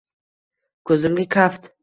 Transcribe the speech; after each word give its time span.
Ko‘zimga 0.93 1.29
kaft 1.37 1.71